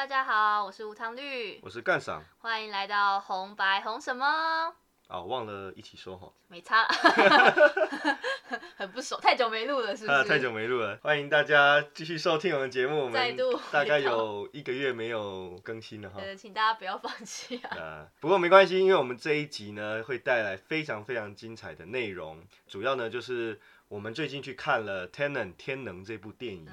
[0.00, 4.24] 大家好，我是无糖绿，我是干赏欢迎来到红白红什么？
[5.08, 6.88] 啊，忘了一起说哈，没差，
[8.78, 10.18] 很不熟，太久没录了，是不是？
[10.18, 16.18] 啊，太久没录了，欢迎大家继续收听我们节目，我们再度大概有一个月没有更新了哈。
[16.18, 17.76] 呃，请大家不要放弃啊！
[17.76, 23.60] 啊，不过没关系，因为我们这一集呢会带来非常非常精彩的内容，主要呢就是
[23.90, 26.64] 我们最近去看了《Tenet》天能这部电影，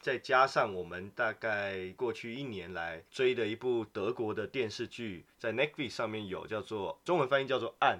[0.00, 7.98] 再加上我们大概过去一年来追的一部德国的电视剧，在 Netflix 上面有叫做中文翻译叫做《暗》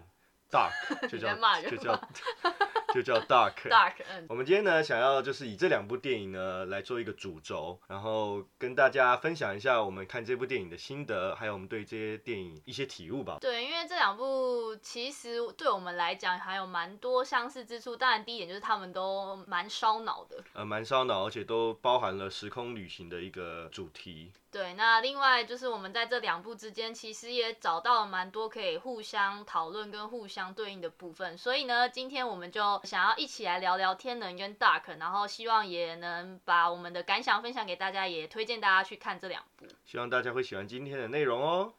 [0.50, 0.72] （Dark），
[1.06, 1.36] 就叫
[1.68, 2.00] 就叫
[2.92, 3.54] 就叫 Dark。
[3.68, 13.38] Dark，嗯，我们今天呢，想要就是以这两部电影呢来做一个主轴，然后跟大家分享一下我们看这部电影的心得，还有我们对这些电影一些体悟吧。
[13.40, 17.96] 对，因为这两部其实对我们来讲还有蛮多相似之处。
[17.96, 20.42] 当然，第一点就是他们都蛮烧脑的。
[20.52, 24.32] 呃，蛮烧脑，而且都包含了时空旅行的一个主题。
[24.52, 31.38] 对，那另外就是我们在这两部之间，其实也找到了蛮多可以互相讨论跟互相对应的部分。
[31.38, 39.64] 所以呢，今天我们就想要一起来聊聊天能跟 Dark，然后希望也能把我们的感想分享给大家，也推荐大家去看这两部。
[39.86, 41.72] 希望大家会喜欢今天的内容哦。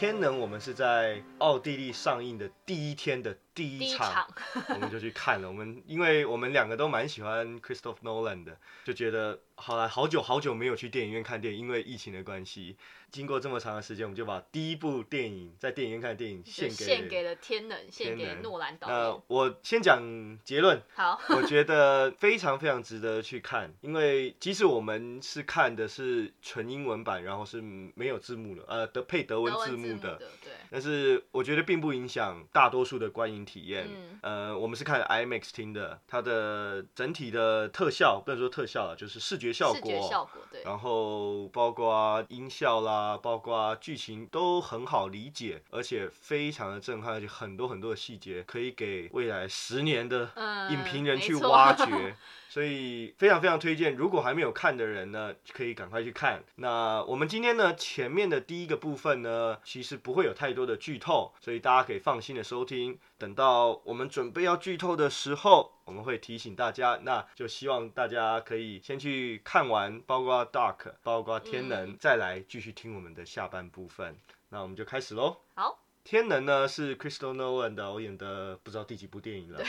[0.00, 4.26] 天能，我们是在奥地利上映的第一天的第第一一场，
[4.74, 5.48] 我们就去看了。
[5.48, 12.76] 我们因为我们两个都蛮喜欢 Christopher Nolan 的，就觉得好了，好久好久没有去电影院看电影，因为疫情的关系。
[13.10, 19.22] 经过这么长的时间，我们就把第一部电影在电影院看的电影献给 献给了天能，献给诺兰导那演。
[19.26, 20.00] 我先讲
[20.44, 33.88] 结论，好， 我觉得非常非常值得去看，因为即使我们是看的是纯英文版，然后是没有字幕的，呃，德配德文字字幕的，幕的，对，但是我觉得并不影响大多数的观影体验。
[33.88, 52.14] 嗯呃，我们是看 IMAX 听的，它的整体的特效不能说特效了，就是视觉效视觉果，效果，对，然后包括音效啦，包括剧情都很好理解，而且非常的震撼，而且很多很多的细节可以给未来十年的嗯影评人去挖掘。
[52.50, 56.42] 所以非常非常推荐，如果还没有看的人呢，可以赶快去看。
[56.56, 62.98] 那我们今天呢，前面的第一个部分呢，其实不会有太多的剧透，所以大家可以放心的收听。
[63.16, 66.98] 等到我们准备要剧透的时候，我们会提醒大家。
[67.04, 74.16] 那就希望大家可以先去看完，包括 Dark，包括天能，嗯再来继续听我们的下半部分。
[74.48, 75.36] 那我们就开始喽。
[75.54, 79.60] 好，天能呢是 Crystal Nolan 导演的不知道第几部电影了。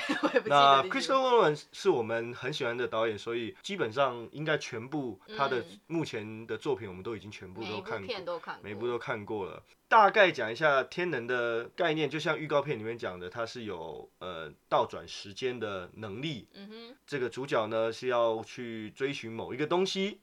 [0.45, 8.15] 那得第几 Christopher Nolan 是我们很喜欢的导演，所以基本上应该全部他的嗯目前的作品我们都已经全部都看过，
[8.61, 9.63] 每部都看过了。
[9.91, 16.47] 大概讲一下天能的概念，就像预告片里面讲的，它是有呃倒转时间的能力。
[16.53, 20.21] 嗯哼，这个主角呢是要去追寻某一个东西，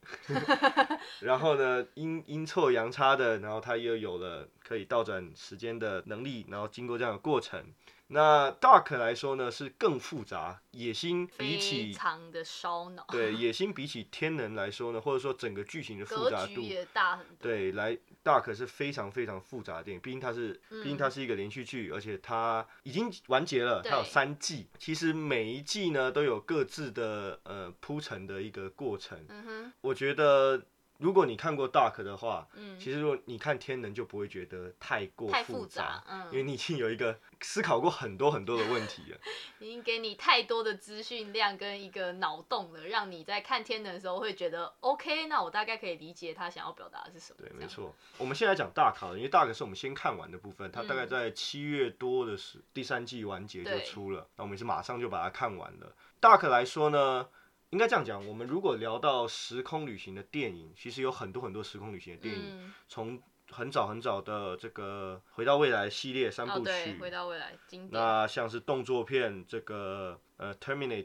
[1.20, 7.62] 然后呢阴阴错阳差的，然后他又有了可以倒转时间的能力，然后经过这样的过程。
[8.10, 17.36] 那 Dark 来说呢是更复杂，野心比非起常的烧脑，对野心比起天能来说呢，或者说整个剧情的复格局杂度，也大很多。
[17.40, 24.68] 对，来 Dark 是非常非常复杂的电影，毕竟它是，毕竟嗯它是一个连续剧，而且它已经完结了，它有对三季。
[24.78, 29.22] 其实每一季呢都有各自的呃铺陈的一个过程。
[29.28, 30.62] 嗯哼，我觉得
[30.98, 39.18] 如果你看过 Dark 的话，嗯，其实如果你看天能就不会觉得太过太复复杂，嗯因为你已经有一个思考过很多很多的问题了。
[39.60, 47.38] 已经给你太多的资讯量跟一个脑洞了，让你在看天能的时候会觉得 OK，那我大概可以理解他想要表达的是什么。
[47.38, 47.48] 对。
[47.56, 47.94] 没错。
[48.18, 55.94] 我们现在讲大考，因为大考是我们先看完的部分，它大概嗯在七月多的时，第三季完结就出了，那我们是马上就把它看完了。
[56.20, 57.28] Dark 来说呢，
[57.70, 71.04] 应该这样讲，我们如果聊到时空旅行的电影，其实有很多很多时空旅行的电影，嗯，从很早很早的这个《回到未来》系列三部曲，回到未来经典，那像是动作片这个呃《Terminator》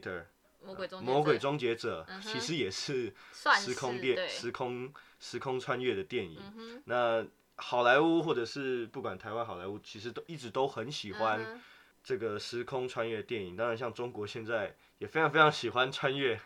[0.64, 6.38] 魔鬼终结魔鬼者终结者， 嗯其实也是 算时空电时空时空穿越的电影。
[6.56, 7.26] 嗯，那
[7.56, 11.62] 好莱坞或者是不管台湾好莱坞，其实都一直都很喜欢
[12.02, 13.54] 这个时空穿越电影。
[13.54, 16.38] 当然，像中国现在也非常非常喜欢穿越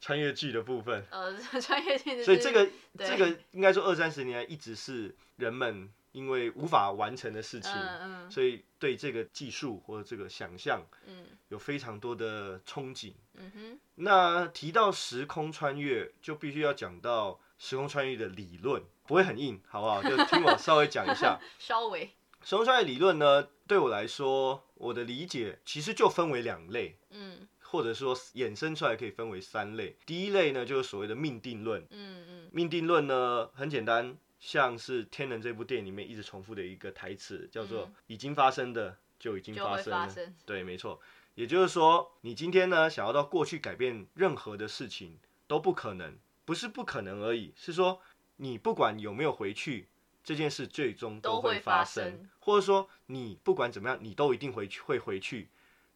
[0.00, 1.04] 穿越剧的部分。
[1.10, 13.12] 呃， 穿越性的，所以这个对这个应该说二三十年来一直是人们因为无法完成的事情，嗯嗯所以对这个技术或者这个想象嗯有非常多的憧憬。
[13.34, 20.02] 嗯哼，那提到时空穿越，就必须要讲到时空穿越的理论，不会很硬，好不好？
[20.02, 21.38] 就听我稍微讲一下。
[21.58, 22.10] 稍微
[22.42, 29.96] 时空穿越理论呢，对我来说，我的理解其实就分为两类，嗯或者说衍生出来可以分为三类。
[30.04, 31.80] 第一类呢，就是所谓的命定论。
[31.90, 40.12] 嗯嗯命定论呢，很简单，像是《天能》这部电影里面一直重复的一个台词，叫做嗯“已经发生的就已经发生了”。
[40.44, 41.00] 对，没错。
[41.36, 48.02] 也就是说，你今天呢，想要到过去改变任何的事情都不可能，不是不可能而已，是说
[48.36, 49.86] 你不管有没有回去，
[50.24, 55.48] 这件事最终都会发生，生或者说你不管怎么样，你都一定回去会回去，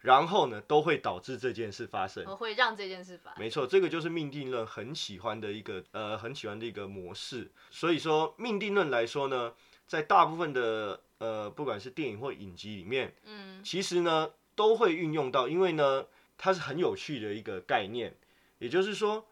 [0.05, 2.23] 然后呢，都会导致这件事发生。
[2.27, 3.41] 我会让这件事发生。
[3.41, 7.51] 没错，这个就是命定论很喜欢的一个呃很喜欢的一个模式。
[7.71, 9.55] 所以说命定论来说呢，
[9.87, 16.05] 在大部分的呃不管是电影或影集里面，嗯其实呢都会运用到，因为呢
[16.37, 18.15] 它是很有趣的一个概念。
[18.59, 19.27] 也就是说，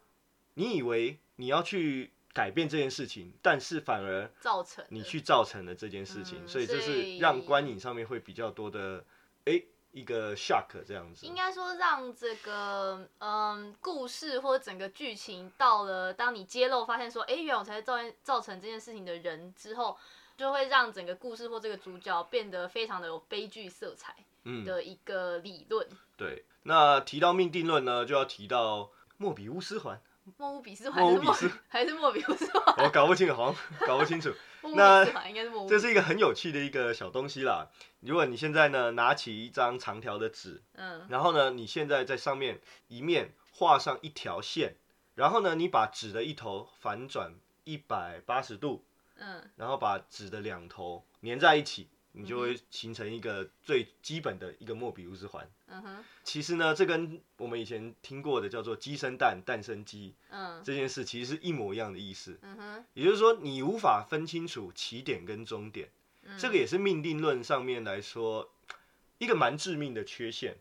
[0.55, 9.05] 你以为你要去改变这件事情，但是反而造成你去造成了这件事情，嗯所以这是让观影上面会比较多的
[9.45, 11.35] 诶一个 shock 这样子应。
[11.35, 19.97] 该说让这个嗯故事或者整个剧情到了，当你揭露发现说，哎、原来我才是造造成这件事情的人之后，
[20.37, 25.87] 就会让整个故事或这个主角变得非常的有悲剧色彩嗯，的一个理论。
[26.17, 26.45] 对。
[26.65, 30.01] 那提到命定论呢，就要提到莫比乌斯环。
[30.37, 32.85] 莫乌比斯环还是莫比斯 还是莫比乌斯环？
[32.85, 34.33] 我搞不清楚，好像搞不清楚。
[34.75, 37.69] 那比斯环应该是莫这是一个很有趣的一个小东西啦。
[38.01, 44.77] 如果你现在呢拿起一张长条的纸，嗯然后呢你现在在上面一面画上一条线，
[45.17, 47.35] 然后呢你把纸的一头反转
[47.65, 48.85] 一百八十度，
[49.17, 55.49] 嗯然后把纸的两头粘在一起，你就会形成一个最基本的一个莫比乌斯环。
[55.67, 62.39] 嗯哼其实呢，这跟我们以前听过的叫做鸡生蛋，蛋生鸡嗯这件事，其实是一模一样的意思。
[62.43, 65.89] 嗯哼，也就是说，你无法分清楚起点跟终点，
[66.23, 68.53] 嗯这个也是命定论上面来说
[69.19, 70.59] 一个蛮致命的缺陷。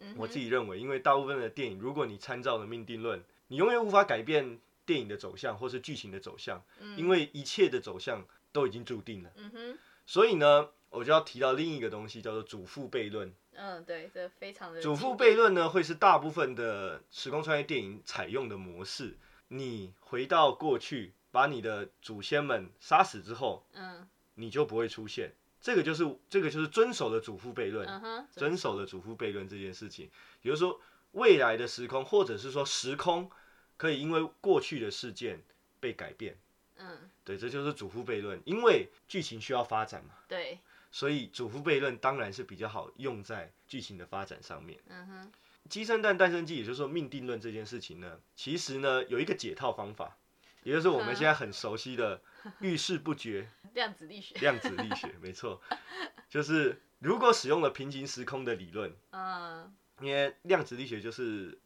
[0.00, 9.30] 嗯哼我自己认为，因为大部分的电影，如果你参照了命定论，你永远无法改变电影的走向或是剧情的走向，嗯因为一切的走向都已经注定了。
[9.36, 13.32] 嗯哼所以呢，我就要提到另一个东西，叫做祖父悖论。
[13.52, 19.16] 嗯对，这非常的祖父悖论呢，会是大部分的时空穿越电影采用的模式。
[19.48, 25.32] 你回到过去，把你的祖先们杀死之后，嗯你就不会出现。
[25.60, 30.08] 这个就是这个就是遵守了祖父悖论，嗯遵守了祖父悖论这件事情。
[30.42, 30.80] 也就是说，
[31.12, 33.30] 未来的时空，或者是说时空，
[33.76, 35.42] 可以因为过去的事件
[35.78, 36.38] 被改变。
[36.78, 38.40] 嗯对，这就是祖父悖论。
[38.46, 40.58] 因为剧情需要发展嘛，对
[40.90, 44.78] 所以祖父悖论当然是比较好用在剧情的发展上面。
[44.88, 45.32] 嗯哼
[45.68, 50.16] 鸡生蛋，蛋生鸡，也就是说命定论这件事情呢，其实呢有一个解套方法，
[50.64, 52.20] 也就是我们现在很熟悉的
[52.60, 55.60] 遇事不决 量子力学量子力学，没错，
[56.28, 61.56] 就是如果使用了平行时空的理论，嗯，因为量子力学就是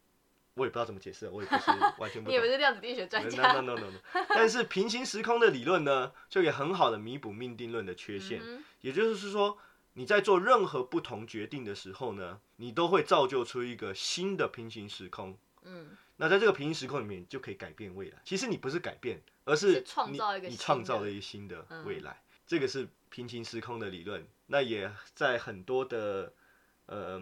[0.54, 2.46] 我也不知道怎么解释，我也不是 完全不懂你也不。
[2.46, 3.98] 是量子力学专家 no no no no，
[4.28, 8.40] 但是平行时空的理论呢，就可以很好的弥补命定论的缺陷。
[8.42, 9.58] 嗯也就是说，
[9.94, 15.36] 你在做任何不同决定的时候呢，你都会造就出一个新的平行时空。
[15.62, 18.18] 嗯那在这个平行时空里面，就可以改变未来。
[18.24, 22.22] 其实你不是改变，而是是创造一个新你创造了一个新的嗯未来。
[22.46, 26.32] 这个是平行时空的理论，那也在很多的
[26.86, 27.20] 呃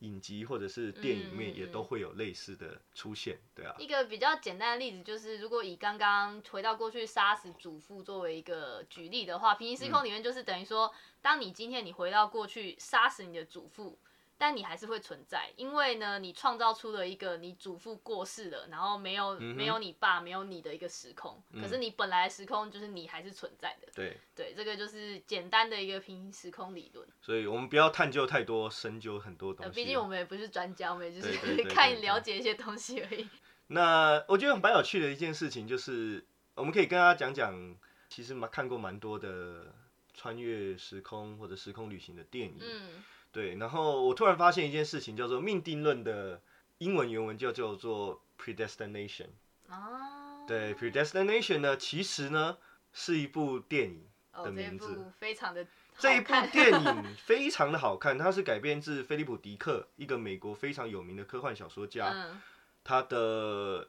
[0.00, 3.74] 影集或者是电影里面也都会有类似的出现，对啊。
[3.78, 13.98] 一个比较简单的例子就是，如果以刚刚回到过去杀死祖父作为一个举例的话，平行时空里面就是等于说，当你今天你回到过去杀死你的祖父，
[14.38, 23.88] 但你还是会存在，因为呢，你创造出了一个你祖父过世了，然后没有、嗯没有你爸，没有你的一个时空，可是你本来的时空就是你还是存在的。
[23.92, 27.06] 对，对，这个就是简单的一个平行时空理论。
[27.20, 29.82] 所以我们不要探究太多，深究很多东呃，西。
[29.82, 33.28] 毕竟我们也不是专家，我们也就是对对对 对看对了解一些东西而已。
[33.66, 37.76] 那我觉得蛮有趣的一件事情，就是我们可以跟大家讲讲，
[38.08, 39.74] 其实蛮看过蛮多的
[40.14, 42.56] 穿越时空或者时空旅行的电影。
[42.60, 46.40] 嗯对，然后我突然发现一件事情，叫做命定论的
[46.78, 49.28] 英文原文就叫做 predestination。
[49.68, 52.58] 哦，对，predestination 呢，其实呢
[52.92, 54.04] 是一部电影。
[54.44, 55.66] 的名字部非常的
[55.98, 62.40] 这一部电 影非常的好看，它是改编自菲利普·迪克，一个美国非常有名的科幻小说家，嗯，
[62.84, 63.88] 他的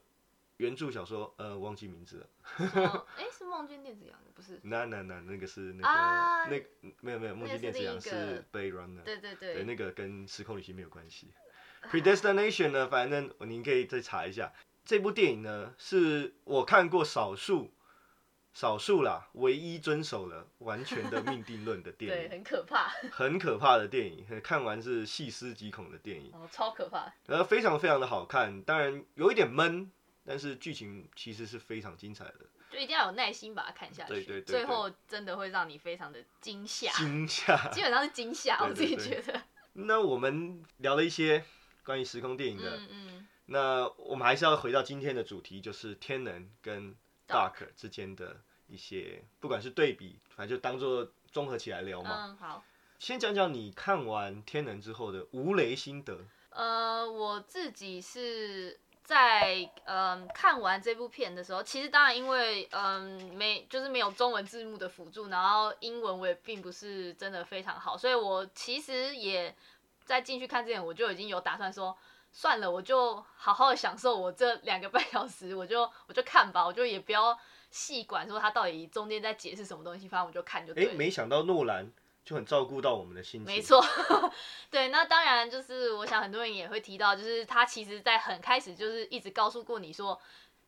[0.70, 2.28] 原著小说，呃，忘记名字了。
[2.86, 4.60] 哦哎，是梦见电子羊的，不是？
[4.64, 6.62] 那那那那个是那个、啊那
[7.02, 11.34] 没有没有，梦境电子羊是是另一个 Blade Runner，对对对，对，那个跟时空旅行没有关系。
[11.90, 14.54] Predestination 呢，反正您可以再查一下。
[14.86, 17.74] 这部电影呢，是我看过少数
[18.54, 27.12] 少数啦，唯一遵守了完全的命定论的电影 对，影，很可怕，很可怕的电影，看完是细思极恐的电影，哦，超可怕。
[27.28, 29.92] 呃，非常非常的好看，当然有一点闷，
[30.26, 37.70] 但是剧情其实是非常精彩的，就一定要有耐心把它看下去，对对对最后真的会让你非常的惊吓，惊吓。
[37.72, 39.42] 基本上是惊吓，我自己对觉得。
[39.74, 41.44] 那我们聊了一些
[41.84, 46.96] 关于时空电影的，嗯嗯，那我们还是要回到今天的主题，就是天能跟
[47.28, 52.26] Dark Dark 之间的一些，不管是对比，反正就当做综合起来聊嘛。
[52.28, 52.64] 嗯，好。
[52.98, 56.20] 先讲讲你看完天能之后的无雷心得。
[56.50, 58.78] 呃，我自己是
[59.10, 69.56] 在嗯看完这部片的时候，其实当然因为嗯没就是没有中文字幕的辅助，然后英文我也并不是真的非常好，所以我其实也
[70.06, 71.98] 在进去看之前，我就已经有打算说。
[72.32, 77.36] 算了，我就好好的享受我这两个半小时，我就我就看吧，我就也不要
[77.72, 80.94] 细管说他到底中间在解释什么东西，反正我就看就对哎，了。
[80.94, 81.92] 没想到诺兰
[82.24, 83.56] 就很照顾到我们的心情。
[83.56, 83.84] 没错，
[84.70, 90.20] 对，那当然就是我想很多人也会提到，就是他其实在很开始就是一直告诉过你说，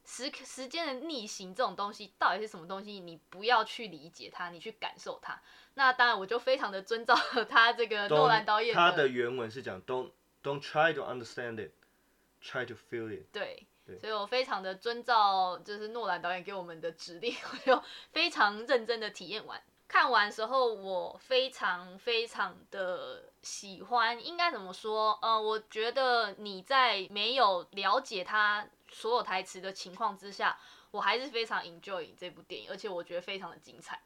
[0.03, 5.39] 时时间的逆行这种东西到底是什么东西，你不要去理解它，你去感受它。
[5.75, 7.15] 那当然我就非常的遵照
[7.47, 10.11] 他这个诺兰导演他的原文是讲 Don't
[10.43, 11.71] Don't try to understand it,
[12.43, 13.27] try to feel it。
[13.31, 19.61] 对对，所以我非常的遵照就是诺兰导演给我们的指令， 我就非常认真的体验完。
[19.91, 25.19] 看完时候，我非常非常的喜欢，应该怎么说？
[25.21, 30.57] 呃，我觉得你在没有了解他所有台词的情况之下，
[30.91, 34.01] 我还是非常 enjoy 这部电影，而且我觉得非常的精彩。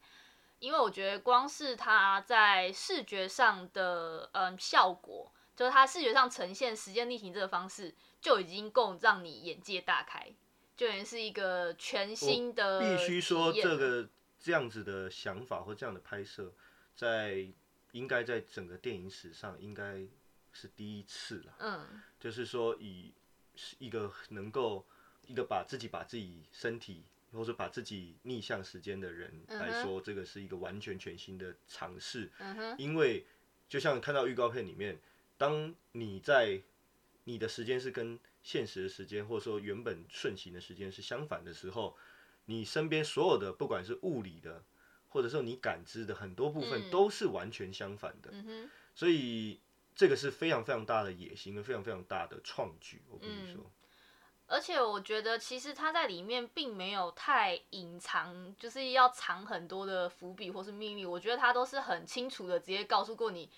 [0.58, 10.34] 因为我觉得光是它在视觉上的嗯效果，就是它视觉上呈现时间逆行这个方式，就已经够让你眼界大开，
[10.75, 14.10] 就已经是一个全新的必须说，这个
[14.45, 16.53] 这样子的想法或这样的拍摄，
[16.95, 17.51] 在
[17.93, 20.05] 应该在整个电影史上应该
[20.53, 21.55] 是第一次了。
[21.57, 23.11] 嗯就是说，以
[23.79, 24.85] 一个能够
[25.25, 32.31] 一个把自己把自己身体或者把自己逆向时间的人来说，这个是一个完全全新的尝试。
[32.37, 33.25] 嗯哼因为
[33.67, 35.01] 就像看到预告片里面，
[35.39, 36.61] 当你在
[37.23, 41.97] 你的时间是跟现实的时间，或者说原本顺行的时间是相反的时候，
[42.45, 44.63] 你身边所有的不管是物理的，
[45.09, 48.31] 或者说你感知的很多部分嗯都是完全相反的。
[48.93, 49.59] 所以
[49.95, 53.01] 这个是非常非常大的野心跟非常非常大的创举。
[53.09, 53.71] 我跟你说，
[54.47, 61.05] 而且我觉得其实他在里面并没有太隐藏，就是要藏很多的伏笔或是秘密。
[61.05, 63.49] 我觉得他都是很清楚的直接告诉过你，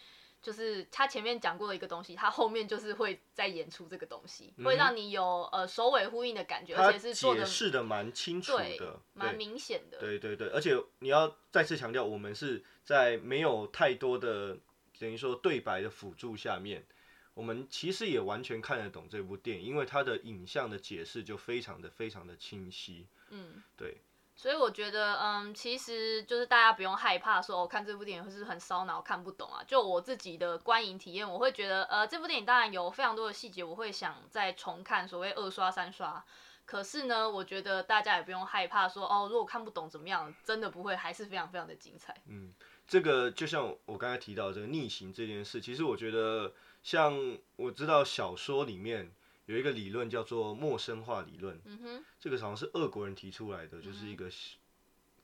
[0.42, 9.98] 就是他前面讲过的一个东西，他后面就是会再演出这个东西，会让你有呃首尾呼应的感觉，而且是解释的蛮清楚的，蛮明显的。
[10.00, 14.58] 对对对，而且你要再次强调，我们是在没有太多的
[15.00, 16.86] 等于说对白的辅助下面，
[17.34, 23.08] 我们其实也完全看得懂这部电影，因为它的影像的解释就非常的非常的清晰。
[23.30, 23.98] 嗯，对。
[24.38, 29.64] 所以我觉得，嗯，其实就是大家不用害怕说，我、看这部电影会是很烧脑、看不懂啊。
[29.68, 36.24] 就我自己的观影体验，我会觉得，呃，这部电影当然有非常多的细节，我会想再重看，所谓二刷、三刷。
[36.66, 42.16] 可是呢，我觉得大家也不用害怕说，哦，如果看不懂怎么样，真的不会，还是非常非常的精彩。
[42.28, 42.54] 嗯，
[42.88, 46.54] 这个就像我刚才提到这个逆行这件事，其实我觉得
[46.84, 49.12] 像我知道小说里面
[49.48, 54.30] 有一个理论叫做陌生化理论，嗯哼，这个好像是俄国人提出来的，就是一个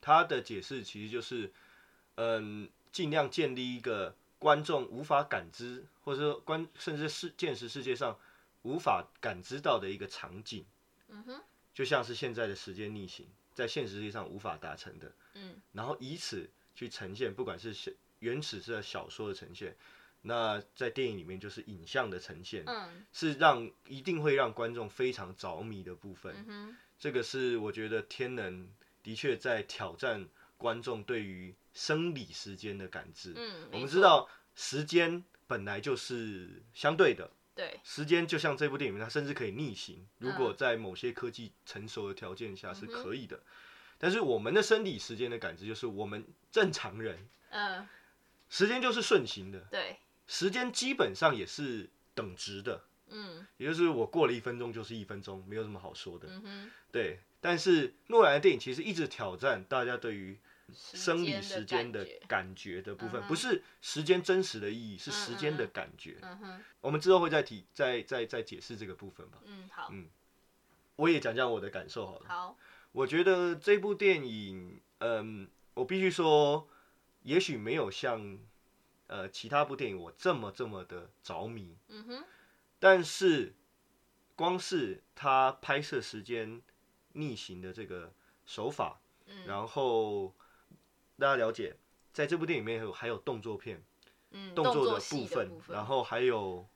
[0.01, 1.51] 他的解释其实就是，
[2.15, 8.18] 嗯，尽量建立一个观众无法感知，或者说观甚至是现实世界上
[8.62, 10.65] 无法感知到的一个场景，
[11.10, 11.42] 嗯哼，
[11.74, 19.75] 就像是现在的时间逆行，在现实世界上无法达成的，嗯，然后以此去呈现，不管是小原始是小说的呈现，
[20.24, 23.06] 那在电影里面就是影像的呈现，嗯。
[23.13, 26.34] 是让一定会让观众非常着迷的部分。
[26.48, 28.68] 嗯，这个是我觉得天能
[29.03, 30.27] 的确在挑战
[30.58, 33.34] 观众对于生理时间的感知。
[33.36, 40.08] 嗯，我，们知道时间本来就是相对的，对，时间就像这部电影，它甚至可以逆行。
[40.20, 43.44] 如嗯果在某些科技成熟的条件下是可以的，
[43.98, 47.88] 但是我们的生理时间的感知就是我们正常人嗯，
[48.50, 56.27] 时间就是顺行的，对，时间基本上也是等值的，嗯也就是我过了一分钟就是一分钟，没有什么好说的。
[56.30, 60.39] 嗯，对，但是诺兰的电影其实一直挑战大家对于
[60.72, 66.18] 生理时间的感觉的部分，嗯不是时间真实的意义，是嗯时间的感觉。
[66.22, 69.39] 嗯哼，我们之后会再提，再再再解释这个部分吧。
[69.46, 70.10] 嗯，好，嗯
[70.96, 72.25] 我也讲讲我的感受好了。
[72.27, 72.58] 好，
[72.92, 76.68] 我觉得这部电影，嗯，我必须说，
[77.24, 78.39] 也许没有像
[79.13, 82.24] 呃其他部电影我这么这么的着迷，嗯哼，
[82.79, 83.53] 但是
[84.36, 86.60] 光是他拍摄时间
[87.12, 88.12] 逆行的这个
[88.43, 90.34] 手法，嗯然后
[91.20, 91.77] 大家了解，
[92.12, 93.84] 在这部电影里面有还有动作片，
[94.32, 96.67] 嗯，动作的部分，然后还有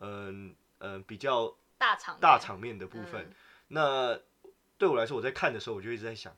[0.00, 3.24] 嗯嗯比较大场大场面的部分。
[3.24, 3.34] 嗯
[3.70, 4.18] 那
[4.78, 6.36] 对我来说，我在看的时候，我就一直在想，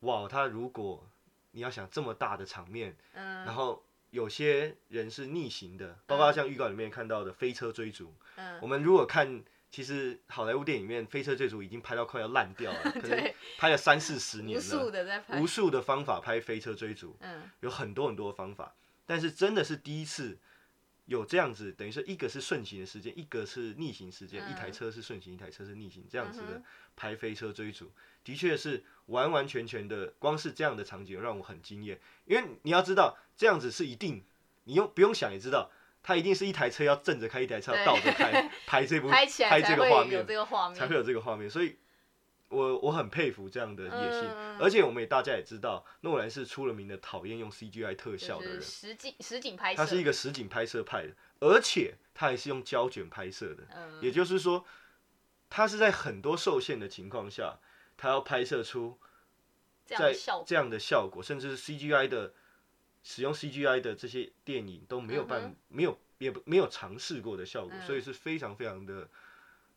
[0.00, 1.08] 哇，他如果
[1.52, 8.58] 你要想这么大的场面，嗯然后有些人是逆行的，包括像预告里面看到的飞车追逐，嗯。
[8.62, 9.44] 我们如果看。
[9.70, 13.36] 其实好莱坞电影里面，飞车追逐已经拍到快要烂掉了， 可能对。
[13.58, 15.38] 拍了三四十年无数了，的在拍。
[15.38, 17.42] 无，数的方法拍飞车追逐，嗯。
[17.60, 18.74] 有很多很多方法，
[19.04, 20.38] 但是真的是第一次
[21.08, 26.64] 有这样子，等于说一个是顺行的时间，一个是逆行时间，嗯一台车是顺行，一台车是逆行，这样子的嗯哼。
[26.94, 27.90] 拍飞车追逐，
[28.24, 34.24] 的确是完完全全的，光是这样的场景让我很惊艳，因为你要知道这样子是一定，
[34.64, 35.70] 你用不用想也知道。
[36.00, 41.76] 它一定是一台车要正着开，一台车要倒着开，拍这部 拍起来拍才会有这个画面，这个画面，才会有这个画面，所以
[42.48, 43.90] 我我很佩服这样的野
[44.20, 44.58] 心，嗯。
[44.58, 54.00] 而且我们也大家也知道，诺兰是出了名的讨厌用 CGI 特效的人，实景实景拍摄，他是一个实景拍摄派的，而且他还是用胶卷拍摄的，嗯。
[54.02, 54.64] 也就是说，
[55.50, 57.58] 他是在很多受限的情况下，
[57.96, 58.98] 他要拍摄出
[59.86, 62.32] 这样在这样的效果，甚至是 CGI 的
[63.02, 67.86] 使用 CGI 的这些电影都没有办、嗯没有也不没有尝试过的效果，嗯。
[67.86, 69.08] 所以是非常非常的，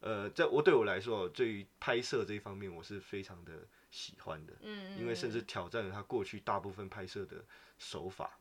[0.01, 3.53] 呃，在我对我来说，对于拍摄这一方面，我是非常的
[3.89, 7.45] 喜欢的，嗯，因为甚至嗯挑战了他过去大部分拍摄的
[7.77, 8.39] 手法。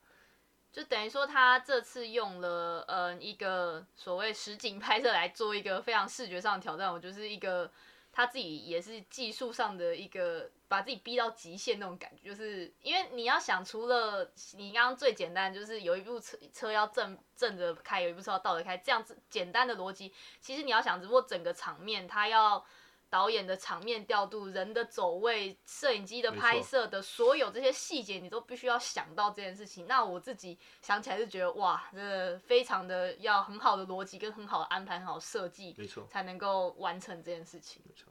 [0.71, 7.69] 就等于说他这次用了呃一个所谓实景拍摄来做一个非常视觉上的挑战，我就是一个
[8.11, 22.65] 他自己也是技术上的一个把自己逼到极限那种感觉，就是因为你要想，除了你刚刚最简单，就是有一部车车要正正着开，有一部车要倒着开，这样子简单的逻辑，其实你要想，只不过整个场面他要。
[23.11, 29.85] 导演的场面调度、人的走位、摄影机的拍摄的所有这些细节，你都必须要想到这件事情。
[29.85, 37.81] 那我自己想起来是觉得，哇，这个非常的要很好的逻辑跟很好的安排、很好设计，没错，才能够完成这件事情。
[37.85, 38.07] 没错。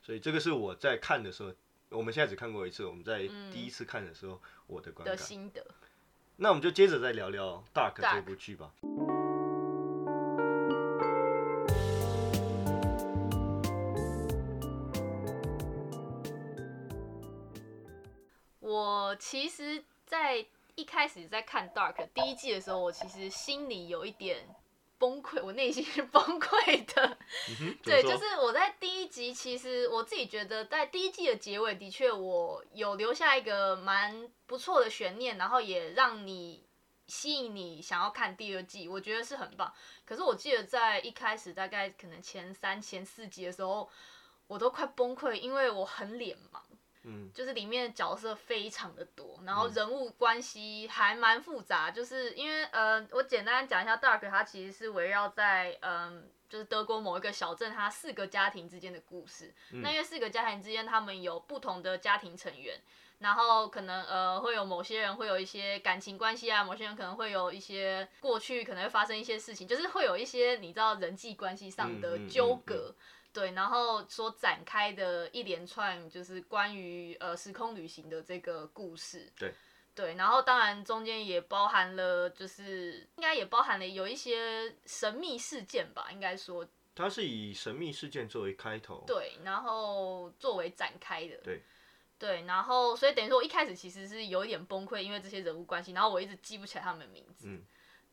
[0.00, 1.52] 所以这个是我在看的时候，
[1.90, 5.14] 我们现在只看过一次，我们在嗯第一次看的时候我的观的。
[5.14, 5.62] 心得，
[6.36, 8.72] 那我们就接着再聊聊《Dark 这部剧吧。
[19.20, 24.48] 其实，在一开始在看《Dark》第一季的时候，我其实心里有一点
[24.98, 27.18] 崩溃，我内心是崩溃的。
[27.60, 36.64] 嗯，对，就是我在第一集，其实我自己觉得在第一季的结尾，的确我有留下一个蛮不错的悬念，然后也让你
[37.06, 39.72] 吸引你想要看第二季，我觉得是很棒。
[40.06, 43.88] 可是我记得在一开始大概可能前三、前四集的时候，
[44.46, 46.58] 我都快崩溃，因为我很脸盲。
[47.02, 59.54] 嗯，就是里面的角色非常的多，然后嗯人物关系还蛮复杂，就是因为呃，我简单讲一下，Dark 它其实是围绕在嗯、就是德国某一个小镇，它四个家庭之间的故事。
[59.72, 62.78] 嗯那因为四个家庭之间，他们有不同的家庭成员，
[63.18, 72.94] 然后可能呃会有某些人会有一些感情关系啊，某些人可能会有一些过去可能会发生一些事情，就是会有一些你知道人际关系上的纠葛。
[73.32, 79.32] 对，然后所展开的一连串就是关于呃时空旅行的这个故事。
[79.38, 79.54] 对。
[79.92, 89.02] 对，然后当然中间也包含了，就是应该也包含了有一些神秘事件吧，应该说它是以神秘事件作为开头。
[89.06, 91.36] 对，然后作为展开的。
[91.38, 91.60] 对。
[92.18, 97.48] 对，然后所以等于说我一开始其实是有一点崩溃，因为这些人物关系，然后我一直记不起来他们的名字。
[97.48, 97.62] 嗯。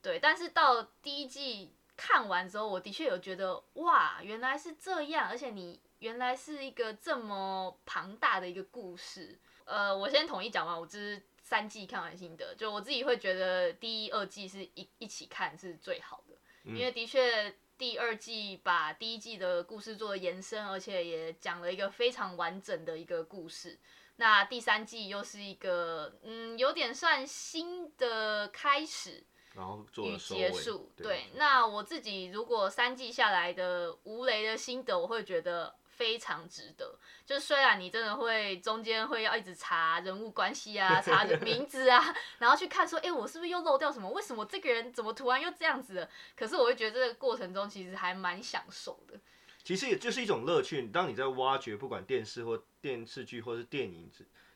[0.02, 9.38] 对，但是到第一季看完之后，我的确有觉得哇，原来是这样，而且你原来是一个这么庞大的一个故事。
[9.66, 23.78] 呃，我先统一讲完，我这是三季看完心得，就我自己会觉得第一、二季是一一起看是最好的，嗯因为的确第二季把第一季的故事做了延伸，而且也讲了一个非常完整的一个故事。
[24.16, 29.24] 那第三季又是一个嗯，有点算新的开始，
[29.58, 30.92] 然后做了结束。
[30.96, 37.00] 对对，那我自己如果三季下来的无雷的心得，我会觉得非常值得。
[37.26, 44.08] 就虽然你真的会中间会要一直查人物关系啊，查人 名字啊，然后去看说，哎、我是不是又漏掉什么？
[44.12, 46.10] 为什么这个人怎么突然又这样子了？
[46.36, 49.20] 可是我会觉得这个过程中其实还蛮享受的。
[49.64, 50.88] 其实也就是一种乐趣。
[50.88, 54.10] 当你在挖掘不管电视或电视剧或是电影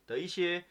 [0.08, 0.64] 的一些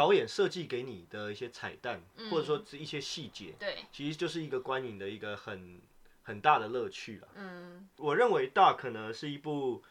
[0.00, 5.78] 导演设计给你的一些彩蛋，或者说是一些细节，对，其实就是一个观影的一个很
[6.22, 7.28] 很大的乐趣了。
[7.34, 9.82] 嗯我认为《Dark》呢是一部，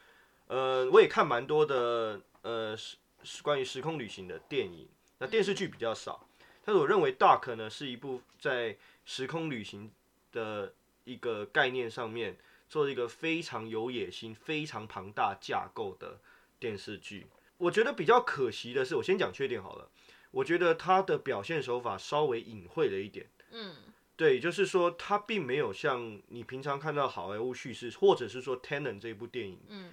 [0.47, 4.87] 呃，我也看蛮多的，呃，是是关于时空旅行的电影，
[5.19, 6.27] 那电视剧比较少，
[6.65, 9.91] 但是我认为《Dark》呢是一部在时空旅行
[10.31, 12.35] 的一个概念上面
[12.67, 16.19] 做一个非常有野心、非常庞大架构的
[16.59, 17.27] 电视剧。
[17.59, 19.89] 我觉得比较可惜的是，我先讲缺点好了。
[20.31, 23.29] 我觉得他的表现手法稍微隐晦了一点。
[23.51, 23.75] 嗯
[24.15, 29.91] 对，就是说他并没有像你平常看到好莱坞叙事，或者是说《Tenon》这部电影，嗯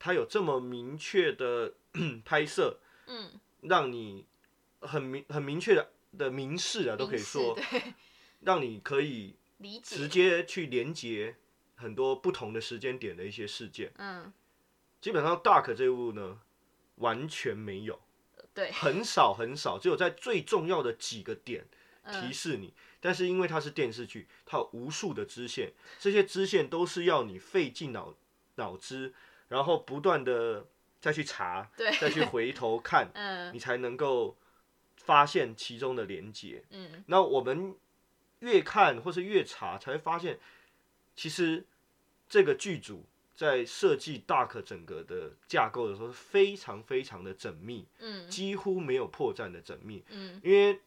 [0.00, 1.74] 他有这么明确的
[2.24, 3.30] 拍摄，嗯，
[3.62, 4.26] 让你
[4.80, 7.94] 很明很明确的的明示啊，都可以说，对
[8.42, 11.36] 让你可以理直，接去连接
[11.76, 13.92] 很多不同的时间点的一些事件。
[13.96, 14.32] 嗯
[15.00, 16.40] 基本上《Dark》这部呢，
[16.98, 18.00] 完全没有，
[18.54, 21.66] 对，很少很少，只有在最重要的几个点
[22.04, 22.72] 提嗯示你。
[23.00, 28.14] 但是因为它是电视剧，它有无数的支线，这些支线都是要你费尽脑
[28.56, 29.14] 脑汁，
[29.48, 30.66] 然后不断的
[31.00, 31.96] 再去查，对。
[31.98, 33.54] 再去回头看， 嗯。
[33.54, 34.36] 你才能够
[34.96, 36.64] 发现其中的连接。
[36.70, 37.04] 嗯。
[37.06, 37.76] 那我们
[38.40, 40.40] 越看或是越查，才会发现，
[41.14, 41.64] 其实
[42.28, 43.06] 这个剧组
[43.38, 50.02] 在设计 Dark 整个的架构的时候，是非常非常的缜密，嗯几乎没有破绽的缜密。
[50.10, 50.80] 嗯因为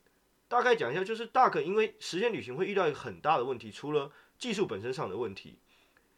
[0.50, 5.60] 大概讲一下，就是 Dark 因为时间旅行会遇到一个很大的问题，除了技术本身上的问题，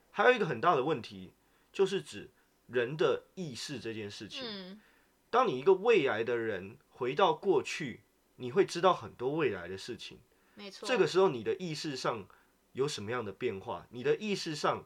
[0.09, 1.33] 还有一个很大的问题，
[1.71, 2.31] 就是指
[2.65, 4.41] 人的意识这件事情。
[4.43, 4.81] 嗯
[5.29, 7.99] 当你一个未来的人回到过去，
[8.37, 10.17] 你会知道很多未来的事情。
[10.55, 12.27] 没错，这个时候，你的意识上
[12.71, 13.85] 有什么样的变化？
[13.91, 14.83] 你的意识上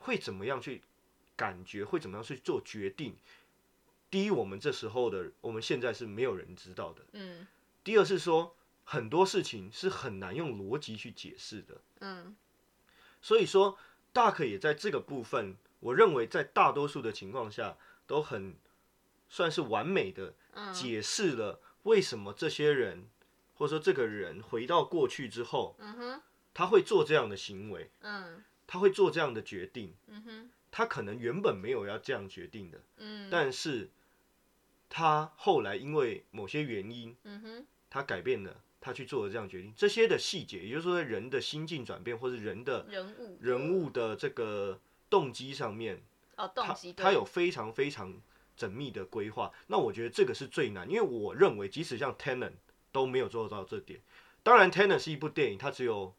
[0.00, 0.82] 会怎么样去
[1.36, 1.84] 感觉？
[1.84, 3.16] 会怎么样去做决定？
[4.10, 7.04] 第一，我们这时候的我们现在是没有人知道的。
[7.12, 7.46] 嗯
[7.84, 11.80] 第二是说，很多事情是很难用逻辑去解释的。
[12.00, 12.36] 嗯
[13.22, 13.78] 所以说
[14.12, 18.56] ，Dark 也在这个部分，我认为在大多数的情况下都很
[19.28, 23.08] 算是完美的嗯解释了为什么这些人，
[23.54, 25.76] 或者说这个人回到过去之后，
[26.52, 29.92] 他会做这样的行为，嗯他会做这样的决定。
[30.06, 33.90] 嗯哼他可能原本没有要这样决定的，嗯但是
[34.88, 39.74] 他后来因为某些原因，嗯哼他改变了，他去做了这样决定。
[39.76, 46.00] 这些的细节，也就是说，人的心境转变，或是人的人物人物的这个动机上面，
[46.36, 48.22] 哦动他机，他有非常非常
[48.56, 49.50] 缜密的规划。
[49.66, 52.52] 那我觉得这个是最难，因为我认为即使像 Tenet
[52.92, 54.00] 都没有做到这点。
[54.44, 56.14] 当然，Tenet 是一部电影，它只有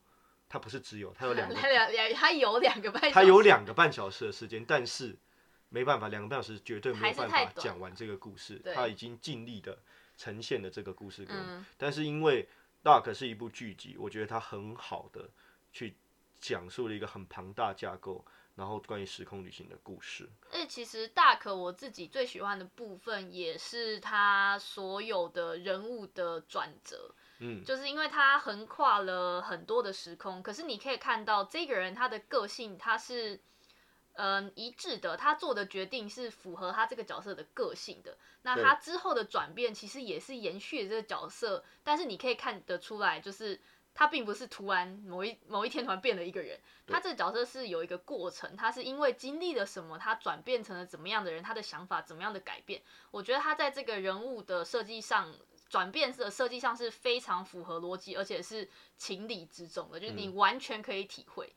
[0.52, 5.18] 它不是只有，它有两个他 两两他有两个半小时，它有两个半小时的时间，但是
[5.70, 8.56] 没办法，两个半小时绝对没有办法讲完这个故事。
[8.56, 9.80] 对他已经尽力的
[10.18, 12.50] 呈现了这个故事给我们，嗯但是因为
[12.84, 15.30] Dark 是一部剧集，我觉得它很好的
[15.72, 15.96] 去
[16.42, 20.30] 讲述了一个很庞大架构，然后关于时空旅行的故事。
[20.52, 27.16] 而且其实大可我自己最喜欢的部分，也是他所有的人物的转折。
[27.44, 33.42] 嗯，就是因为他横跨了很多的时空，可是你可以看到这个人他的个性他是
[34.14, 38.16] 嗯一致的，他做的决定是符合他这个角色的个性的。
[38.44, 43.60] 那他之后的转变其实也是延续了这个角色，但是你可以看得出来，就是
[43.96, 52.84] 他并不是突然某一某一天突然变了一个人，他这个角色是有一个过程，他是因为经历了什么，他转变成了怎么样的人，他的想法怎么样的改变。
[53.10, 55.34] 我觉得他在这个人物的设计上。
[55.72, 61.50] 转变的设计上是非常符合逻辑，而且是情理之中的，就是你完全可以体会。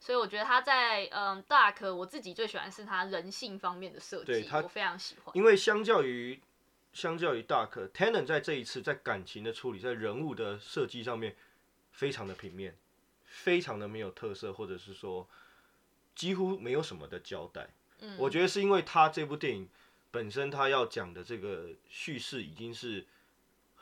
[0.00, 5.36] 所以我觉得他在嗯 Dark，我自己最喜欢是他人性方面的设计，我非常喜欢。
[5.36, 6.40] 因为相较于
[6.92, 11.36] 相较于 Dark，Tenet 在这一次在感情的处理，在人物的设计上面
[11.92, 12.76] 非常的平面，
[13.24, 15.28] 非常的没有特色，或者是说
[16.16, 17.68] 几乎没有什么的交代。
[18.00, 19.68] 嗯，我觉得是因为他这部电影
[20.10, 23.06] 本身他要讲的这个叙事已经是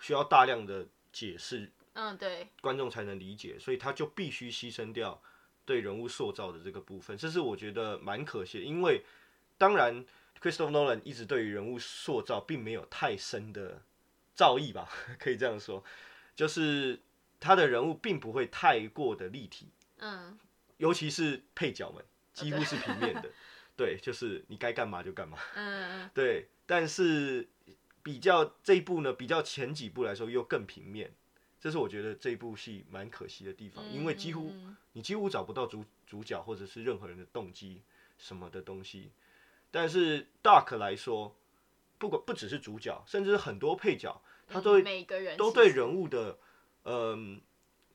[0.00, 5.20] 需要大量的解释，嗯对，观众才能理解，所以他就必须牺牲掉
[5.64, 8.64] 对人物塑造的这个部分，这是我觉得蛮可惜的。
[8.64, 9.04] 因为
[9.56, 10.04] 当然
[10.40, 13.82] ，Christopher Nolan 一直对于人物塑造并没有太深的
[14.34, 15.82] 造诣吧， 可以这样说，
[16.36, 17.00] 就是
[17.40, 20.38] 他的人物并不会太过的立体，嗯。
[20.78, 23.28] 尤其是配角们几乎是平面的，
[23.76, 25.36] 对，就是你该干嘛就干嘛。
[25.56, 27.48] 嗯嗯对，但是
[28.08, 31.12] 比较这一部呢，比较前几部来说又更平面，
[31.60, 37.82] 这是我觉得这一部戏蛮可惜的地方，嗯，因为几乎嗯你几乎找不到主主角或者是任何人的动机
[38.16, 39.10] 什么的东西。
[39.70, 41.36] 但是 Dark 来说，
[41.98, 46.38] 不管不只是主角，甚至是很多配角，他都会每个人都对人物的
[46.84, 47.38] 嗯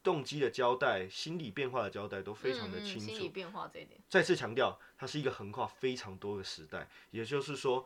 [0.04, 3.06] 动机的交代、心理变化的交代都非常的嗯嗯清楚。
[3.08, 7.84] 心理变化这一点，再次强调，它是一个横跨非常多个时代，也就是说，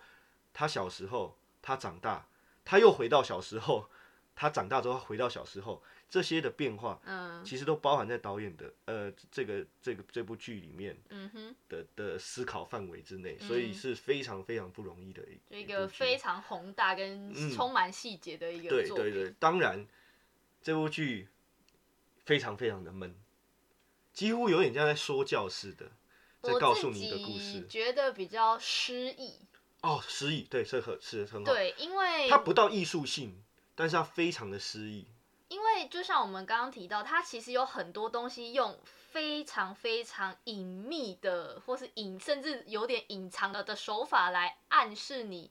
[0.51, 2.25] 他小时候，他长大，
[2.63, 3.89] 他又回到小时候，
[4.33, 18.69] 他长大之后回到小时候，这些的变化，嗯其实都包含在导演的呃这个这个这部剧里面嗯哼，的的思考范围之内，所以是非常非常不容易的一个非常宏大跟嗯充满细节的一个。
[18.69, 19.85] 对对对，当然
[20.61, 21.27] 这部剧
[22.23, 23.13] 非常非常的闷，
[24.13, 25.91] 几乎有点像在说教似的，
[26.41, 27.67] 在告诉你一个故事。
[27.67, 29.41] 觉得比较诗意，
[29.81, 31.53] 哦，诗意，对，这很是很好。
[31.53, 33.43] 对，因为它不到艺术性，
[33.75, 35.07] 但是它非常的诗意。
[35.49, 38.77] 因为就像我们刚刚提到，它其实有很多东西用
[39.11, 45.49] 非常非常隐秘的，或是隐甚至有点隐藏了的手法来暗示你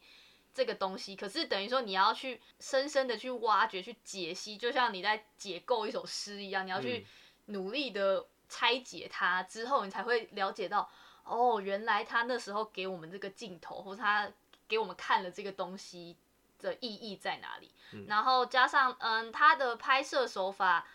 [0.53, 1.17] 这个东西。
[1.17, 7.07] 可是等于说你要去深深的去挖掘、去解析，就像你在解构一首诗一样，你要去
[7.47, 10.91] 嗯努力的拆解它之后，你才会了解到，
[11.27, 14.31] 哦，原来他那时候给我们这个镜头，或是他
[14.69, 16.17] 给我们看了这个东西
[16.61, 17.71] 的意义在哪里。
[18.07, 20.87] 然后加上，嗯，他的拍摄手法，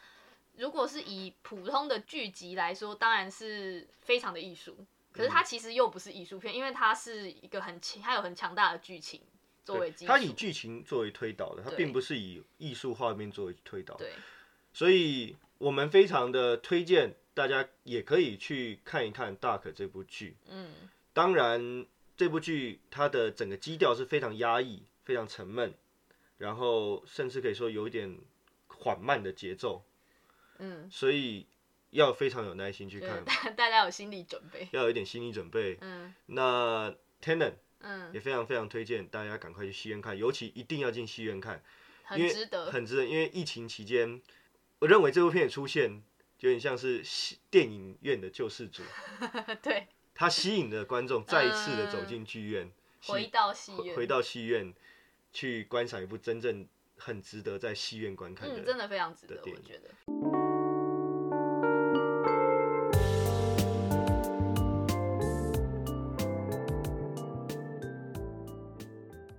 [0.56, 4.78] 如果是以普通的剧集来说，当然是非常的艺术。
[5.14, 9.20] 可是它其实又不是艺术片，因为它是一个很强，它有很强大的剧情
[9.66, 10.10] 作为基础。
[10.10, 14.06] 它以剧情作为推导的，它对并不是以艺术画面作为推导的。
[14.06, 14.14] 对，
[14.72, 20.38] 所以我们非常的推荐大家也可以去看一看《Dark》这部剧。
[20.48, 20.70] 嗯，
[21.12, 25.74] 当然，这部剧它的整个基调是非常压抑、非常沉闷，
[26.38, 28.16] 然后甚至可以说有一点
[28.68, 29.84] 缓慢的节奏。
[30.60, 31.48] 嗯，所以
[31.90, 34.70] 要非常有耐心去看，大大家有心理准备。
[34.72, 35.80] 要有一点心理准备。
[35.82, 41.64] 嗯那 Tenant 嗯，也非常非常推荐大家赶快去戏院看，尤其一定要进戏院看，
[42.12, 42.72] 因为很值得。
[42.72, 43.06] 很值得。
[43.08, 44.22] 因为疫情期间，
[44.78, 46.04] 我认为这部片的出现
[46.42, 48.82] 有点像是戏电影院的救世主，
[49.62, 52.68] 对，他吸引了观众再一次的走进剧院，
[53.00, 54.74] 戏回到戏院，回回到戏院
[55.32, 58.56] 去观赏一部真正很值得在戏院观看的。
[58.56, 59.92] 嗯，真的非常值得，我觉得。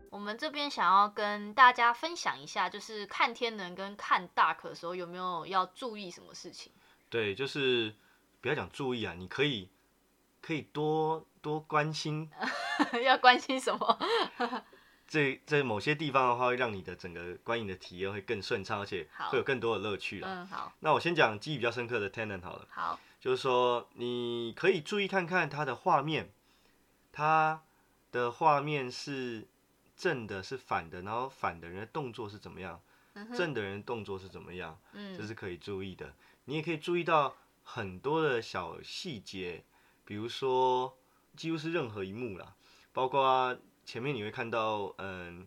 [0.08, 6.70] 我们这边想要跟大家分享一下，就是看天能跟看 Dark 的时候，有没有要注意什么事情？
[7.12, 7.94] 对，就是
[8.40, 9.68] 不要讲注意啊，你可以
[10.40, 12.30] 可以多多关心
[13.04, 13.98] 要关心什么？
[15.06, 20.26] 这在某些地方的话，会让你的整个观影的体验会更顺畅，而且会有更多的乐趣了。
[20.26, 26.32] 嗯，好，那我先讲记忆比较深刻的 Tenant 好了，好，就是说你可以注意看看它的画面，
[27.12, 27.62] 它
[28.10, 29.46] 的画面是
[29.98, 32.80] 正的，是反的，然后反的人的动作是怎么样，
[33.12, 36.10] 嗯，正的人的动作是怎么样，嗯这嗯是可以注意的。
[36.44, 39.64] 你也可以注意到很多的小细节，
[40.04, 40.96] 比如说
[41.36, 42.54] 几乎是任何一幕啦，
[42.92, 45.46] 包括前面你会看到，嗯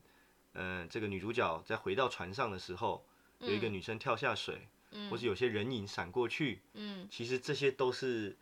[0.53, 3.05] 嗯，这个女主角在回到船上的时候，
[3.39, 5.09] 有一个女生跳下水，嗯。
[5.09, 8.37] 或是有些人影闪过去，嗯，其实这些都是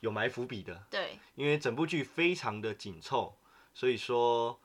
[0.00, 3.36] 有埋伏笔的，对，因为整部剧非常的紧凑，
[3.74, 4.60] 所以说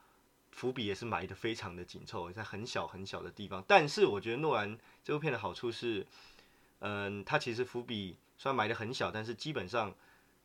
[0.51, 3.63] 伏笔也是埋的非常的紧凑，在很小很小的地方。
[3.67, 6.05] 但是我觉得诺兰这部片的好处是，
[6.85, 9.95] 嗯，它其实伏笔虽然埋的很小，但是基本上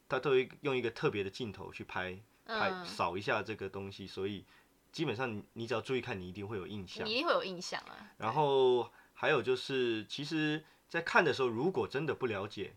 [0.09, 4.45] 它都会用一个特别的镜头去拍拍嗯，扫一下这个东西，所以
[4.93, 7.11] 基本上你你只要注意看，你一定会有印象你。
[7.11, 8.13] 一定会有印象啊。
[8.19, 12.73] 然后还有就是，其实，在看的时候，如果真的不了解，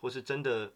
[0.00, 0.72] 或是真的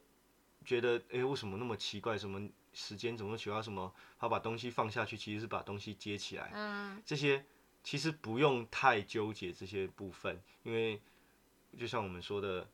[0.65, 2.17] 觉得，诶，为什么那么奇怪？
[2.17, 3.61] 什么时间怎么奇怪？
[3.61, 6.53] 什么他把东西放下去，其实是把东西接起来。
[6.55, 7.45] 嗯这些
[7.83, 11.01] 其实不用太纠结这些部分，因为
[11.77, 12.69] 就像我们说的，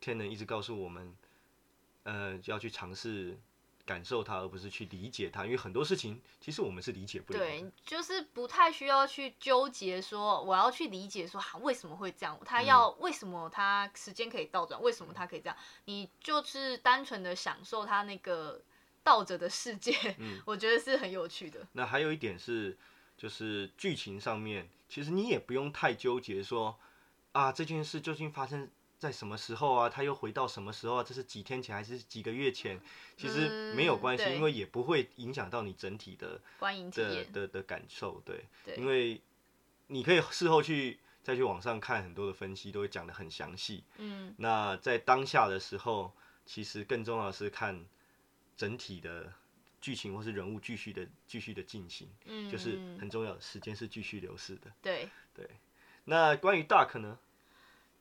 [0.00, 1.16] 天能一直告诉我们，
[2.04, 3.36] 呃，要去尝试
[3.84, 7.38] 感受它，而不是去理解它，因为很多事情其实我们是理解不了。
[7.38, 18.62] 对，就是不太需要去纠结说我要去理解说啊为什么会这样，嗯他要、为什么他时间可以倒转，为什么他可以这样，你就是单纯的享受他那个
[19.02, 20.40] 倒着的世界，嗯。
[20.46, 21.66] 我觉得是很有趣的。
[21.72, 22.78] 那还有一点是，
[23.16, 26.78] 就是剧情上面，其实你也不用太纠结说，
[27.32, 29.88] 啊这件事究竟发生在什么时候啊？
[29.88, 31.02] 他又回到什么时候啊？
[31.02, 32.80] 这是几天前还是几个月前？
[33.16, 39.20] 其实没有关系，嗯因为也不会影响到你整体的观影体的验，的的感受，对，对因为
[39.88, 43.82] 你可以事后去再去网上看很多的分析，都会讲的很详细。
[43.96, 46.12] 嗯，那在当下的时候，
[46.46, 47.84] 其实更重要的是看
[48.56, 49.32] 整体的
[49.80, 54.70] 剧情或是人物继续的继续的进行，嗯，就是很重要的时间是继续流逝的。
[54.80, 55.50] 对对。
[56.04, 57.18] 那关于 Duck 呢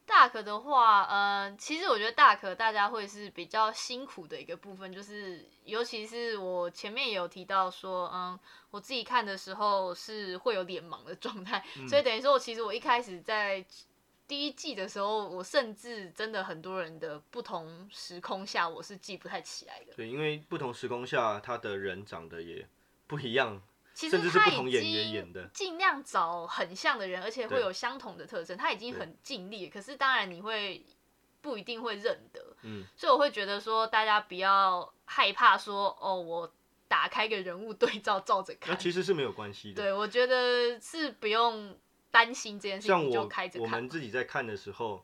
[0.08, 8.38] ？？Duck 的话，呃，其实我觉得 Duck 大家会是比较辛苦的一个部分，就是尤其是我前面也有提到说，嗯，
[8.72, 13.64] 我自己看的时候是会有脸盲的状态，所以等于说，我其实我一开始在
[14.28, 19.94] 第一季的时候，我甚至真的很多人的不同时空下，我是记不太起来的。
[19.96, 22.68] 对，因为不同时空下，他的人长得也
[23.08, 23.62] 不一样，
[23.94, 25.50] 其实甚至是他已不同演员经演的。
[25.54, 29.70] 尽量找很像的人，而且会有相同的特征，他已经很尽力。
[29.70, 30.86] 可是当然你会
[31.42, 36.54] 不一定会认得，嗯，所以我会觉得说，大家不要害怕说，哦，我
[36.88, 38.78] 打开个人物对照照着那看。
[38.78, 39.82] 其实是没有关系的。
[39.82, 41.78] 对，我觉得是不用
[42.12, 43.78] 担心这件事情，就像我开着看吧。
[43.78, 45.04] 我们自己在看的时候，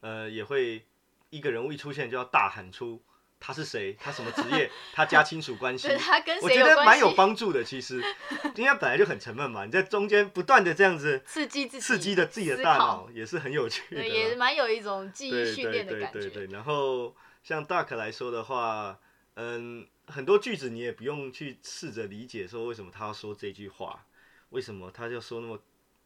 [0.00, 0.86] 呃，也会
[1.30, 3.02] 一个人物一出现就要大喊出
[3.44, 5.88] 他是谁，他什么职业， 他家亲属关系。
[5.98, 6.84] 他跟我觉得？
[6.84, 8.00] 蛮有帮助的，其实，
[8.54, 14.06] 因为本来就很沉闷嘛，你在中间不断的这样子刺激自己，刺激着自己的大脑，也是很有趣的。
[14.06, 16.20] 也蛮有一种记忆训练的感觉。
[16.20, 18.96] 对对对，然后像 Dark 来说的话，
[19.34, 24.06] 嗯，很多句子你也不用去试着理解说为什么他要说这句话，
[24.50, 25.58] 为什么他就说那么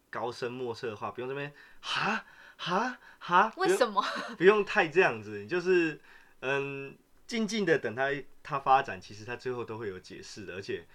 [0.09, 2.25] 高深莫测的话，不用这边哈
[2.57, 4.03] 哈哈，为什么？
[4.39, 6.01] 不用太这样子，你就是
[6.41, 8.11] 嗯，静静的等他，
[8.43, 10.87] 他发展，其实他最后都会有解释的，而且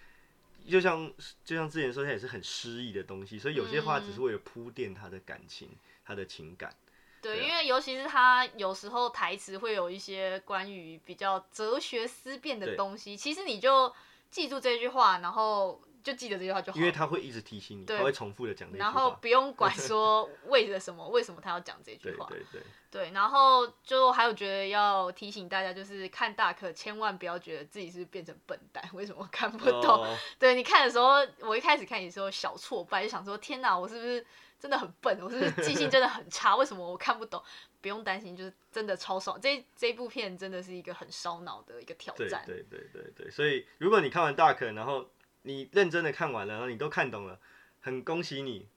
[0.70, 1.12] 就像
[1.44, 5.70] 就像之前说，他也是很诗意的东西，所以有些话只是为了铺垫他的感情、
[6.06, 6.74] 他的情感。
[7.22, 13.94] 对，对啊因为尤其是他有时候台词会有一些关于比较哲学思辨的对东西，其实你就
[14.30, 16.94] 记住这句话，然后就记得这句话就好因为了。
[16.96, 19.18] 他会一直提醒你，对他会重复的讲这句然后。
[19.22, 22.26] 不用管说为了什么，为什么他要讲这句对话。
[22.28, 30.04] 对对，对，然后就还有觉得要提醒大家，就是看大课千万不要觉得自己是变成笨蛋， 为什么看不懂？
[30.04, 34.26] 哦对你看的时候，我一开始看的时候小挫败，就想说天哪，我是不是
[34.60, 35.18] 真的很笨？
[35.22, 36.56] 我是不是记性真的很差？
[36.58, 37.44] 为什么我看不懂？
[37.82, 39.40] 不用担心，就是真的超爽。
[39.42, 42.44] 这这部片真的是一个很烧脑的一个挑对战。
[42.46, 45.10] 对对对对，所以如果你看完大课，然后
[45.44, 47.40] 你认真的看完了，然后你都看懂了，
[47.80, 48.68] 很恭喜你，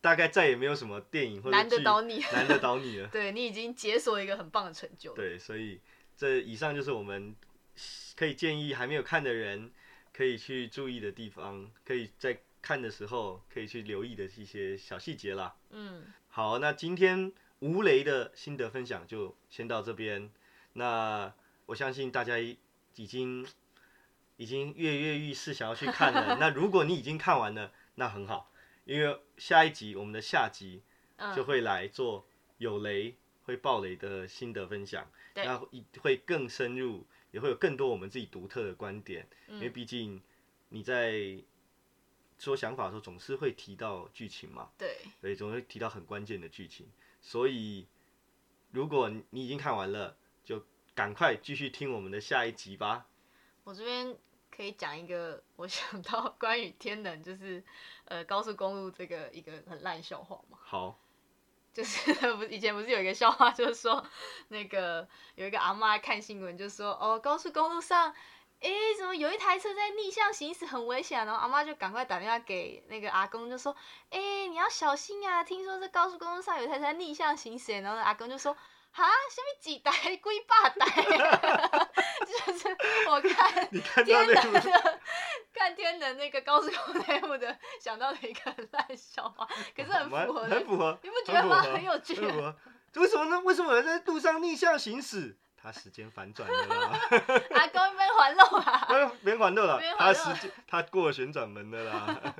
[0.00, 3.08] 大概再也没有什么电影或者难得剧倒你， 难得倒你了。
[3.12, 5.14] 对你已经解锁一个很棒的成就。
[5.14, 5.80] 对，所以
[6.16, 7.34] 这以上就是我们
[8.16, 9.70] 可以建议还没有看的人
[10.12, 15.56] 可以去注意的地方，可以在看的时候可以去留意的一些小细节啦。
[15.70, 20.30] 嗯，好，那今天吴雷的心得分享就先到这边。
[20.74, 21.32] 那
[21.66, 22.56] 我相信大家已
[22.94, 23.46] 已经
[24.42, 26.36] 已经跃跃欲试，想要去看了。
[26.40, 28.50] 那如果你已经看完了，那很好，
[28.84, 30.82] 因为下一集我们的下集
[31.16, 31.32] 嗯。
[31.36, 32.26] 就会来做
[32.58, 35.44] 有雷会爆雷的心得分享，对。
[35.44, 40.20] 那一会更深入，也会有更多我们自己独特的观点，因为嗯，毕竟
[40.70, 41.40] 你在
[42.38, 46.88] 说想法的时候总是会提到剧情嘛，对，所以，总会提到很关键的剧情，
[47.20, 47.86] 所以
[48.72, 53.06] 如果你已经看完了，就赶快继续听我们的下一集吧。
[53.64, 54.16] 我这边
[54.54, 57.64] 可以讲一个我想到 关于天能，就是
[58.04, 60.58] 呃高速公路这个一个很烂笑话嘛。
[60.62, 60.98] 好，
[61.72, 64.04] 就是 不是以前不是有一个笑话，就是说
[64.48, 68.14] 那个有一个阿妈看新闻，就说哦高速公路上，
[68.60, 73.74] 诶怎么有一台车在逆向行驶很危险啊、然后阿妈就赶快打电话给那个阿公，就说
[74.10, 78.56] 诶你要小心啊，听说这高速公路上有一台车在逆向行驶，然后阿公就说。
[78.92, 80.86] 哈，下面几代 几百代，
[82.24, 82.68] 就是
[83.08, 84.60] 我看你看天能的
[85.52, 91.62] 看天能那个高速公路的想到了一个很烂笑话，可是很符合的，很符合，你不觉得吗？
[91.62, 92.14] 很有趣。
[92.94, 93.40] 为什么呢？
[93.40, 95.38] 为什么有人在路上逆向行驶？
[95.56, 96.90] 他时间反转了啦，
[97.54, 98.84] 阿公被还路啊！
[98.88, 102.34] 他连环路了免，他环时间他过了旋转门的啦。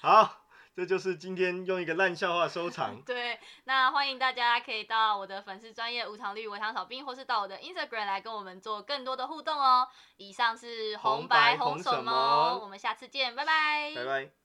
[0.00, 0.41] 好，
[0.74, 3.00] 这就是今天用一个烂笑话收场。
[3.06, 9.86] 对，那欢迎大家可以到我的粉丝专业无糖绿我想少冰，或是到我的 Instagram 来跟我们做更多的互动哦。
[10.16, 12.58] 以上是红红白红什么？
[12.62, 13.92] 我们下次见，拜拜。
[13.94, 14.41] 拜拜。